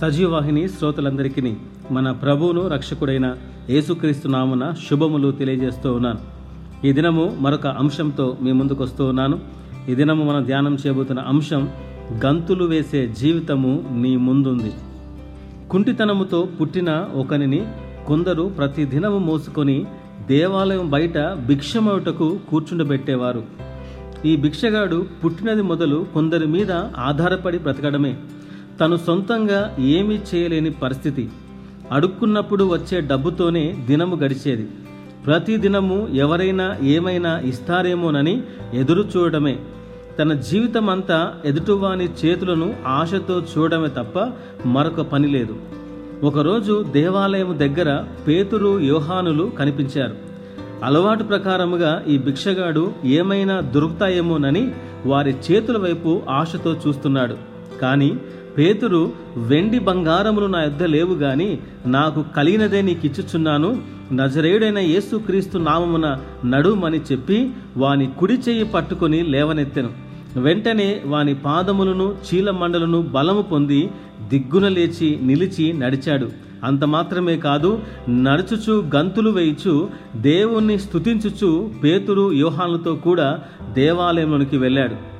[0.00, 1.56] సజీవవాహిని శ్రోతలందరికీ
[1.90, 3.36] మన ప్రభువును రక్షకుడైన
[3.70, 6.18] యేసుక్రీస్తు నామున శుభములు తెలియజేస్తూ ఉన్నాను.
[6.86, 9.40] ఈ దినము మరొక అంశంతో మీ ముందుకు వస్తూ ఉన్నాను.
[9.88, 11.68] ఈ దినము మనం ధ్యానం చేయబోతున్న అంశం
[12.26, 14.72] గంతులు వేసే జీవితము నీ ముందుంది.
[15.70, 17.66] కుంటితనముతో పుట్టిన ఒకనిని
[18.06, 19.86] కొందరు ప్రతి దినము మోసుకొని
[20.26, 23.42] దేవాలయం బయట భిక్షమవుటకు కూర్చుండబెట్టేవారు.
[24.24, 28.16] ఈ భిక్షగాడు పుట్టినది మొదలు కొందరి మీద ఆధారపడి బ్రతకడమే.
[28.80, 31.28] తను సొంతంగా ఏమీ చేయలేని పరిస్థితి.
[31.92, 34.68] అడుక్కున్నప్పుడు వచ్చే డబ్బుతోనే దినము గడిచేది.
[35.26, 38.42] ప్రతి దినము ఎవరైనా ఏమైనా ఇస్తారేమోనని
[38.74, 39.58] ఎదురు చూడడమే.
[40.18, 44.32] తన జీవితం అంతా ఎదుటివాని చేతులను ఆశతో చూడడమే తప్ప
[44.66, 45.56] మరొక పని లేదు.
[46.22, 50.14] ఒకరోజు దేవాలయం దగ్గర పేతురు యోహానులు కనిపించారు.
[50.84, 54.74] అలవాటు ప్రకారముగా ఈ భిక్షగాడు ఏమైనా దొరుకుతాయేమోనని
[55.06, 57.36] వారి చేతుల వైపు ఆశతో చూస్తున్నాడు.
[57.82, 58.18] కానీ
[58.58, 67.00] పేతురు వెండి బంగారములు నా యొద్ద లేవు గాని నాకు కలిగినదే నీకు ఇచ్చుచున్నాను నజరేయుడైన యేసుక్రీస్తు నామమున నడుమని
[67.12, 69.90] చెప్పి వాని కుడి చెయ్యి పట్టుకొని లేవనెత్తెను.
[70.40, 73.90] వెంటనే వాని పాదములను చీలమండలను బలము పొంది
[74.28, 76.28] దిగ్గున లేచి నిలిచి నడిచాడు.
[76.64, 83.40] అంత మాత్రమే కాదు నడుచుచు గంతులు వేయిచు దేవుణ్ణి స్థుతించుచు పేతురు వ్యూహాలతో కూడా
[83.72, 85.19] దేవాలయంలోనికి వెళ్ళాడు.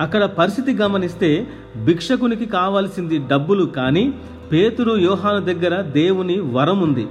[0.00, 1.46] అక్కడ పరిస్థితి గమనిస్తే
[1.84, 4.14] భిక్షకునికి కావాల్సింది డబ్బులు కానీ
[4.52, 7.06] పేతురు యోహాను దగ్గర దేవుని వరం ఉంది.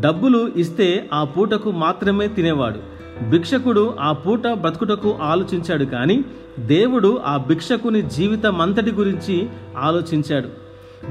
[0.00, 2.78] డబ్బులు ఇస్తే ఆ పూటకు మాత్రమే తినేవాడు.
[3.30, 6.24] భిక్షకుడు ఆ పూట బ్రతుకుటకు ఆలోచించాడు కానీ
[6.58, 9.48] దేవుడు ఆ భిక్షకుని జీవితం అంతటి గురించి
[9.78, 10.48] ఆలోచించాడు.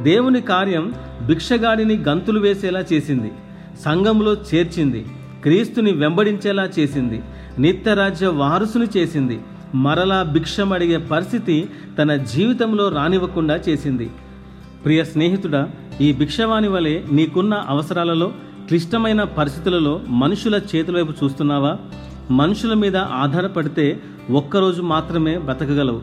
[0.02, 0.94] దేవుని కార్యం
[1.28, 3.32] భిక్షగాడిని గంతులు వేసేలా చేసింది.
[3.86, 5.06] సంఘంలో చేర్చింది.
[5.44, 7.22] క్రీస్తుని వెంబడించేలా చేసింది.
[7.60, 9.40] నిత్యరాజ్య వారసుని చేసింది.
[9.76, 14.12] మరలా భిక్షం అడిగే పరిస్థితి తన జీవితంలో రానివ్వకుండా చేసింది.
[14.86, 15.70] ప్రియ స్నేహితుడా
[16.02, 18.32] ఈ భిక్షవాణి వలె నీకున్న అవసరాలలో
[18.68, 21.78] క్లిష్టమైన పరిస్థితులలో మనుషుల చేతుల వైపు చూస్తున్నావా?
[22.32, 24.00] మనుషుల మీద ఆధారపడితే
[24.32, 26.02] ఒక్కరోజు మాత్రమే బ్రతకగలవు.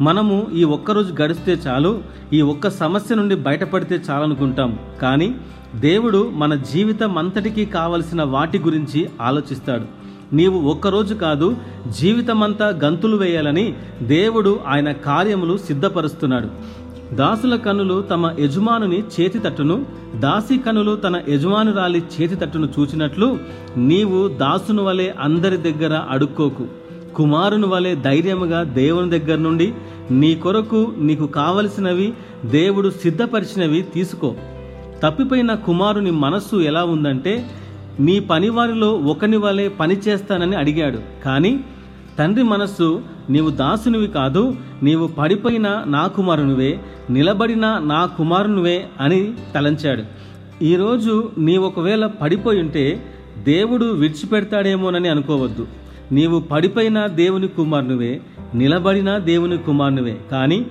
[0.00, 4.78] మనము ఈ ఒక్కరోజు గడిస్తే చాలు ఈ ఒక్క సమస్య నుండి బయటపడితే చాలనుకుంటాం.
[5.02, 5.34] కానీ
[5.74, 10.07] దేవుడు మన జీవితం అంతటికీ కావలసిన వాటి గురించి ఆలోచిస్తాడు.
[10.32, 11.56] నీవు ఒక్కరోజు కాదు
[12.00, 16.48] జీవితమంతా గంతులు వేయాలని దేవుడు ఆయన కార్యములు సిద్ధపరుస్తున్నాడు.
[17.14, 19.86] దాసుల కనులు తమ యజమానుని చేతి తట్టును
[20.16, 23.38] దాసి కనులు తన యజమానురాలి చేతి తట్టును చూచినట్లు
[23.76, 26.66] నీవు దాసును వలె అందరి దగ్గర అడుక్కోకు.
[27.14, 29.74] కుమారుని వలె ధైర్యముగా దేవుని దగ్గర నుండి
[30.10, 32.12] నీ కొరకు నీకు కావలసినవి
[32.44, 34.34] దేవుడు సిద్ధపరిచినవి తీసుకో.
[35.02, 37.50] తప్పిపోయిన కుమారుని మనస్సు ఎలా ఉందంటే
[38.00, 40.98] నీ పనివారిలో ఒకని వలె పని చేస్తానని అడిగాడు.
[41.24, 41.60] కానీ
[42.18, 50.02] తండ్రి మనస్సు నీవు దాసునివి కాదు నీవు పడిపోయిన నా కుమారునివే నిలబడిన నా కుమారునివే అని తలంచాడు.
[50.64, 53.02] ఈరోజు నీ ఒకవేళ పడిపోయి ఉంటే
[53.44, 55.66] దేవుడు విడిచిపెడతాడేమోనని అనుకోవద్దు.
[56.12, 58.20] నీవు పడిపోయిన దేవుని కుమారునివే
[58.54, 60.18] నిలబడిన దేవుని కుమారునివే.
[60.30, 60.66] కానీ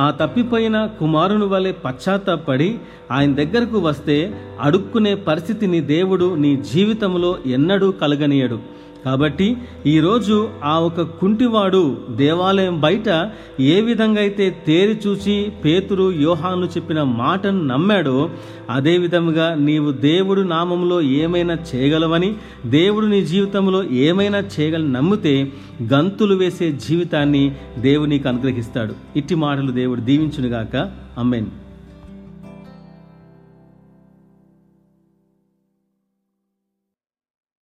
[0.00, 2.68] ఆ తప్పిపోయిన కుమారుని వలె పశ్చాత్తాపడి
[3.14, 4.16] ఆయన దగ్గరకు వస్తే
[4.60, 8.58] అడుక్కునే పరిస్థితిని దేవుడు నీ జీవితంలో ఎన్నడూ కలగనీయడు.
[9.04, 9.56] కాబట్టి
[9.86, 13.30] ఈరోజు ఆ ఒక కుంటివాడు దేవాలయం బయట
[13.60, 18.30] ఏ విధంగా అయితే తేరి చూచి పేతురు యోహాను చెప్పిన మాటను నమ్మాడో
[18.70, 22.34] అదే విధముగా నీవు దేవుడు నామంలో ఏమైనా చేయగలవని
[22.66, 28.94] దేవుడు నీ జీవితంలో ఏమైనా చేయగలని నమ్మితే గంతులు వేసే జీవితాన్ని దేవుడు నీకు అనుగ్రహిస్తాడు.
[29.16, 30.90] ఇట్టి మాటలు దేవుడు దీవించునుగాక.
[31.18, 31.46] అమ్మేన్